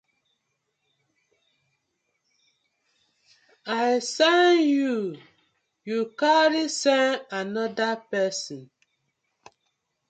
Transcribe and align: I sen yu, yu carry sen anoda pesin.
I 3.83 3.87
sen 4.15 4.51
yu, 4.73 4.97
yu 5.87 5.99
carry 6.19 6.65
sen 6.79 7.09
anoda 7.37 7.89
pesin. 8.09 8.61